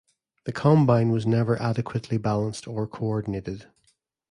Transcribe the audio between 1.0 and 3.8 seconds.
was never adequately balanced or co-ordinated.